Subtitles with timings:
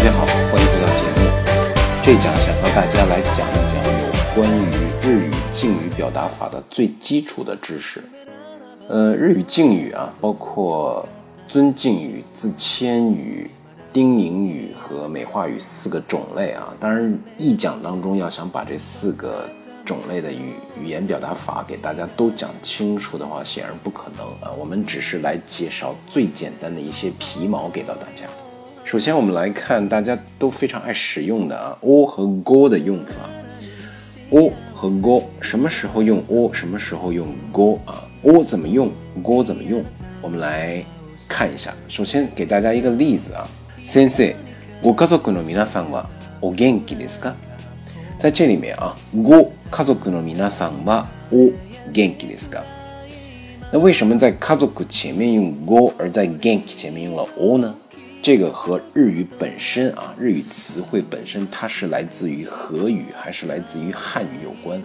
[0.00, 1.28] 大家好，欢迎回到节目。
[2.02, 8.02] 这讲想和大家来讲一讲有关于日语敬语表达法的最基础的知识。
[8.88, 11.06] 呃，日语敬语啊，包括
[11.46, 13.50] 尊敬语、自谦语、
[13.92, 16.72] 叮咛语和美化语四个种类啊。
[16.80, 19.46] 当然，一讲当中要想把这四个
[19.84, 24.50] 种类的语语言表达法给大家都讲清楚的话，显然不可能啊。
[24.58, 28.24] 我们只是来介绍最简单的一些皮毛给到大家。
[28.89, 33.13] 首先，我们来看大家都非常爱使用的啊，o 和 go 的用法。
[34.31, 38.03] o 和 go 什么时候用 o，什么时候用 go 啊？
[38.23, 38.91] o 怎么用，
[39.23, 39.83] go 怎么用？
[40.21, 40.83] 我们来
[41.27, 41.73] 看一下。
[41.87, 43.47] 首先给大家一个例子啊，
[43.85, 44.33] 先生，
[44.81, 46.05] ご家族の皆さんは
[46.41, 47.33] お元気ですか？
[48.19, 51.51] 在这里面啊，ご家族の皆さんはお
[51.91, 52.61] 元気ですか？
[53.71, 57.73] 那为什么在家族前面用 go，而在元気前面用了 o 呢？
[58.22, 64.80] 这个和日语本身啊，日语词汇本身，它是来自于和语还是来自于汉语有关？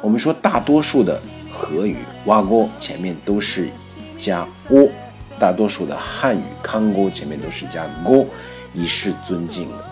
[0.00, 1.96] 我们说大多数的和语
[2.26, 3.68] 哇锅前面都是
[4.16, 4.88] 加 o，
[5.36, 8.28] 大多数的汉语康锅前面都是加 go，
[8.72, 9.84] 以示尊敬的。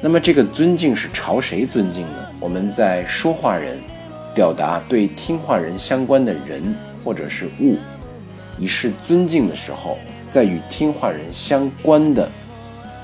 [0.00, 2.26] 那么这个尊敬是朝谁尊敬呢？
[2.40, 3.78] 我们在说话人
[4.34, 7.76] 表达对听话人相关的人或者是物
[8.58, 9.98] 以示尊敬的时候。
[10.30, 12.28] 在与听话人相关的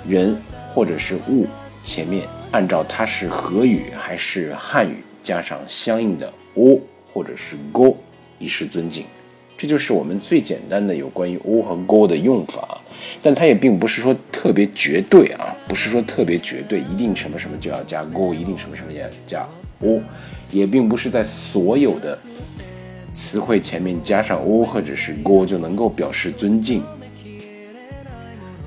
[0.07, 0.37] 人
[0.75, 1.47] 或者是物
[1.83, 6.79] 前面，按照它是和语还是汉语，加上相应的 o
[7.13, 7.97] 或者是 go，
[8.39, 9.05] 以示尊敬。
[9.57, 12.81] 这就是我们最简单的有关于 o 和 go 的用法。
[13.23, 19.47] 但它也并不是说特别绝对啊，不是说特别绝对，一定什么什么就要加 go，一定什么什么要加
[19.81, 20.01] o，
[20.51, 22.19] 也并不是在所有的
[23.15, 26.83] 词汇前面加上 o 或者是 go 就能够表示尊敬。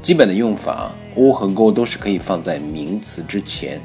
[0.02, 3.82] 基本的用法，o 和 go 都是可以放在名词之前。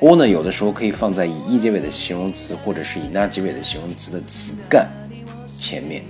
[0.00, 4.88] o 呢，有的时候可以放在以一结尾的形容词，或者是以那结尾的形容词的词干
[5.58, 6.04] 前面。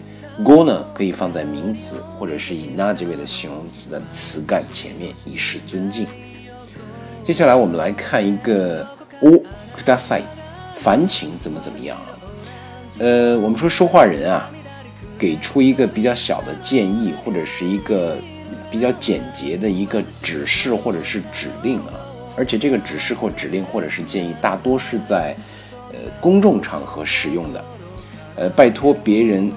[0.44, 6.06] go 呢，可以放在名词，或者是以那结尾的形容词的词干前面，以示尊敬。
[7.22, 8.86] 接下来我们来看一个
[9.22, 9.42] o
[9.74, 10.20] kudasai，
[10.74, 12.12] 烦请怎么怎么样啊？
[12.98, 14.50] 呃，我们说说话人啊，
[15.18, 18.18] 给出一个比较小的建议，或者是一个。
[18.70, 21.94] 比较简洁的一个指示或者是指令啊，
[22.36, 25.34] 而且这个指示或指令或者是建议，大多是在
[25.90, 27.64] 呃公众场合使用的，
[28.36, 29.50] 呃，拜托别人，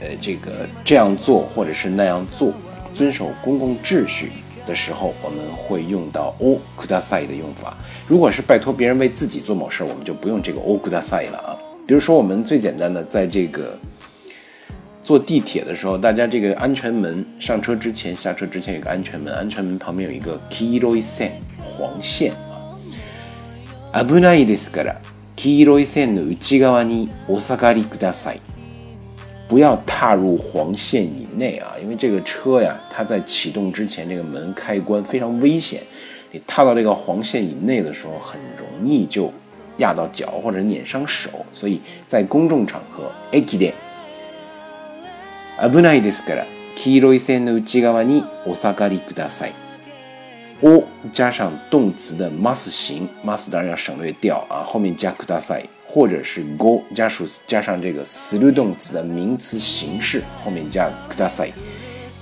[0.00, 2.52] 呃，这个这样做或者是那样做，
[2.94, 4.30] 遵守公共秩序
[4.66, 7.76] 的时候，我们会用到 o kudasai 的用法。
[8.08, 11.56] 如果是拜托别人为自己做某事，我们就不用这个 o kudasai 了啊。
[11.86, 13.78] 比如说，我们最简单的在这个。
[15.09, 21.29] 坐地铁的时候，大家这个安全门上车之前、下车之前有个安全门，安全门旁边有一个 kiro sen
[21.63, 22.33] 黄线
[23.91, 24.03] 啊。
[24.03, 24.95] 危ないですから、
[25.37, 28.39] 黄色い線の内側にお下がりください。
[29.47, 35.81] 不要踏入黄线以内啊，因为这个车呀，它在启动之前，这个门开关非常危险。
[36.31, 39.31] 你踏到这个黄线以内的时候，很容易就
[39.77, 43.71] 压到脚或者碾伤手，所以在公众场合，eki de。
[45.61, 46.45] 危ないですから、
[46.75, 49.53] 黄色い線の内側にお下がりください。
[50.61, 61.53] o 加上动词的 must 形，must 当然要省略掉啊，后面加ください，或者是 go 加属加上这个する动词的名词形式，后面加ください，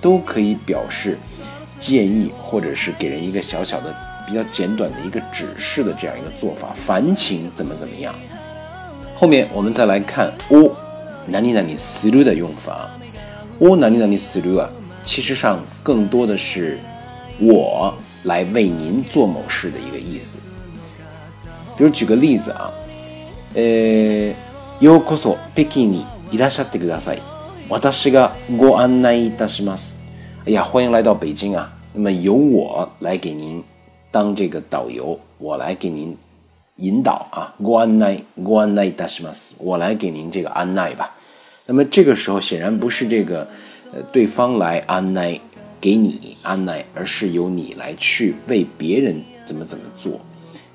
[0.01, 1.17] 都可以表示
[1.79, 3.95] 建议或者是给人一个小小的、
[4.27, 6.69] 比较简短的一个指示的这样一个做法。
[6.73, 8.13] 烦请怎么怎么样？
[9.16, 10.75] 后面我们再来看 o
[11.31, 12.89] 何々する的用法。
[13.59, 14.69] 我哪里哪里思路啊？
[15.03, 16.79] 其实上更多的是
[17.39, 20.39] 我来为您做某事的一个意思。
[21.77, 22.71] 比如举个例子啊，
[23.53, 24.33] 呃，
[24.79, 27.21] ようこそ北京にいらっしゃってください。
[27.69, 29.97] 私がご案内いたします。
[30.45, 31.71] 哎呀，欢迎来到北京啊！
[31.94, 33.63] 那么由我来给您
[34.12, 36.18] 当这个导游，我来给您
[36.77, 37.53] 引导啊。
[37.62, 39.56] ご案内、ご案内いたします。
[39.59, 41.12] 我来给您这个安奈吧。
[41.68, 43.47] 那么这个时候显然不是这个，
[43.94, 45.39] 呃，对方来安奈
[45.80, 50.19] 给你安奈，而是由你来去为别人怎么怎么做。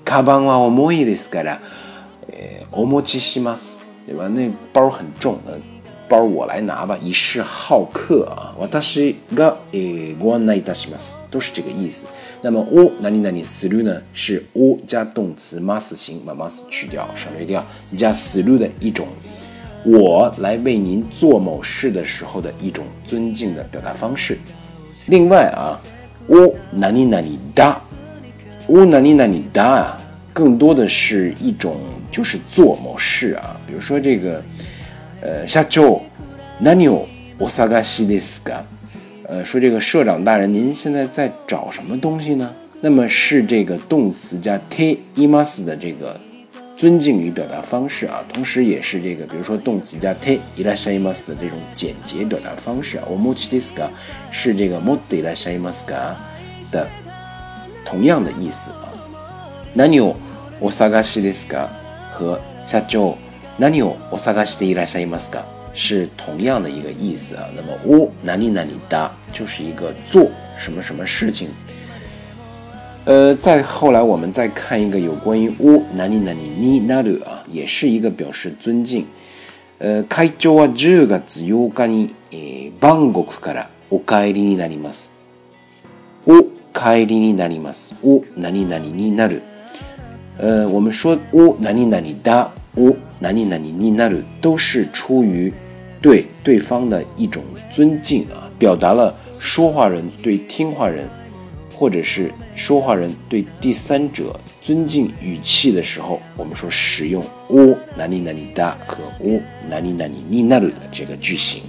[0.04, 1.60] カバンは重いですから、
[2.30, 4.28] え、お持ちします，对吧？
[4.28, 5.58] 那包很重，呃，
[6.08, 8.56] 包我来拿吧，以示好客啊。
[8.58, 12.06] 私がえご案内いたします，都是这个意思。
[12.40, 14.00] 那么お何々する呢？
[14.14, 17.66] 是お加动词 must 形，把 must 去掉，省略掉，
[17.96, 19.06] 加する的一种。
[19.84, 24.38] 我来为您做某事的时候的一种尊敬的表达方式。
[25.06, 25.80] 另外啊
[26.26, 27.80] 我哪里哪里哒，
[28.66, 29.98] 我哪里哪里哒啊，
[30.32, 31.76] 更多的是一种
[32.10, 34.42] 就是做某事啊，比如说这个，
[35.22, 36.00] 呃，社長、
[36.60, 37.06] 何を
[37.38, 38.60] お探しですか？
[39.26, 42.50] 呃，说这个社长大人，您现在在找什么东西呢？
[42.80, 46.20] 那么是这个动词加 te imas 的这个
[46.82, 53.04] 尊敬语表达方式啊，同时也是这个，比如说动词加 te irashimas 的这种简洁表达方式啊。
[53.08, 53.88] 我 mochi desu ka
[54.30, 56.14] 是这个 motte irashimas ka
[56.70, 56.86] 的
[57.84, 58.94] 同样的意思啊。
[59.74, 60.16] 何を
[60.60, 61.68] お探しですか
[62.12, 63.16] 和社長
[63.58, 65.44] 何をお探していらっしゃいますか
[65.74, 67.48] 是同样的一个意思啊。
[67.56, 71.48] 那么我哪里哪里哒就是一个做什么什么事情。
[73.04, 79.06] 呃，再后来我们再看一个有关于お哪里哪里になる啊，也是一个表示尊敬。
[79.78, 85.14] 呃，会長は10月8日に、えー、バンコクからお帰りになります。
[86.26, 86.42] お
[86.74, 87.96] 帰りになります。
[88.02, 89.40] お何々になる。
[90.38, 95.52] 呃，我们说お何々だ、お何々になる，都是出于
[96.02, 101.08] 对对方的一种尊敬啊，表达了说话人对听话人。
[101.74, 109.40] 或者是说话人对第三者尊敬语气的时候，我们说使用“お哪里哪里だ”和“お
[109.70, 111.62] 哪里哪里になる”的这个句型。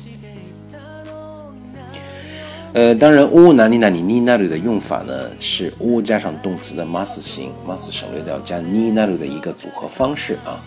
[2.74, 10.60] 呃，当然，“お哪里哪里になる”的用法呢，是“お”加上动词的 mas 型，mas 省略掉加“になる”的一个组合方式啊。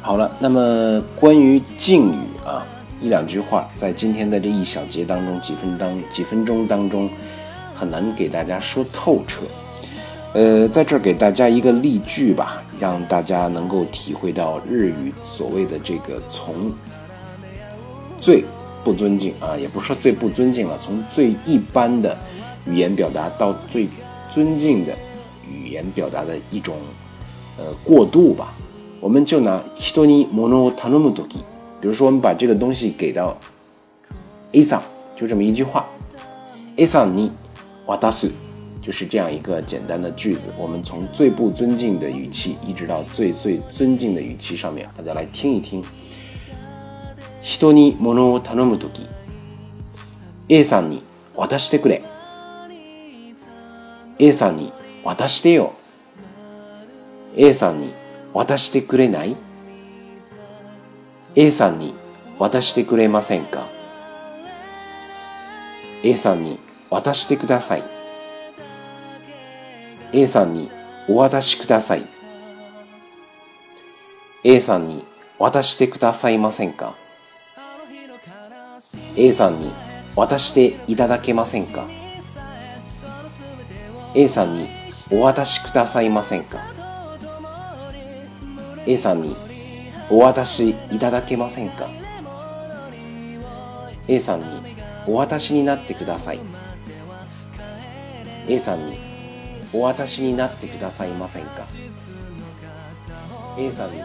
[0.00, 2.66] 好了，那么关于敬语啊，
[3.00, 7.10] 一两句话，在今天的这一小节当中，几分当几分钟当中。
[7.76, 9.42] 很难给大家说透彻，
[10.34, 16.72] 呃，在这儿给大家一个例句吧，让大家能够体会到日语所谓的这个从
[18.18, 18.44] 最
[18.84, 22.16] 不尊敬啊，也不是说最不尊敬了，从最一般的
[22.66, 23.88] 语言表达到最
[24.30, 24.94] 尊敬的
[25.50, 26.76] 语言表达的一种
[27.58, 28.54] 呃过渡吧。
[29.00, 31.38] 我们就拿人に物を頼むとき，
[31.80, 33.36] 比如说我们把这个东西给到
[34.52, 34.82] A さん，
[35.16, 35.86] 就这么一句话，
[36.76, 37.30] A さんに。
[37.87, 38.27] 瓦达苏
[38.81, 40.53] 就是这样一个简单的句子。
[40.57, 45.83] 我们从最不尊敬的语气，一直到最最尊敬的语气上面，大家来听一听。
[47.41, 49.07] 人に物を頼むとき、
[50.49, 51.01] A さんに
[51.33, 52.03] 渡してくれ。
[54.19, 54.73] A さんに
[55.03, 55.73] 渡してよ。
[57.37, 57.93] A さんに
[58.33, 59.35] 渡してくれない
[61.35, 61.93] ?A さんに
[62.37, 63.65] 渡してくれませんか
[66.03, 67.83] ?A さんに渡してください。
[70.13, 70.71] A さんに
[71.09, 72.05] お渡しください。
[74.43, 75.03] A さんに
[75.37, 76.95] 渡してくださいませんか
[79.17, 79.73] ？A さんに
[80.15, 81.85] 渡していただけませんか
[84.13, 84.69] ？A さんに
[85.11, 86.73] お渡しくださいませんか
[88.85, 89.35] ？A さんに
[90.09, 91.89] お渡しいただけませんか
[94.07, 94.45] ？A さんに
[95.05, 96.39] お渡しになってください。
[98.47, 98.97] A さんに
[99.73, 101.65] お渡しになってくださいませんか
[103.57, 104.01] ？A さんに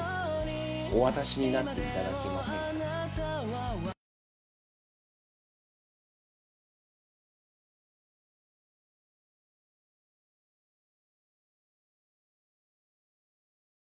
[0.95, 2.55] お渡しになっていただけません
[3.87, 3.92] か？